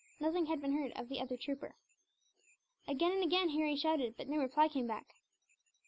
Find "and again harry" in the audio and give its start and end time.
3.11-3.75